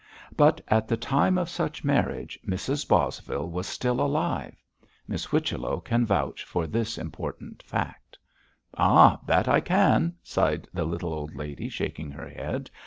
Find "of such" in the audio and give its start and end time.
1.37-1.83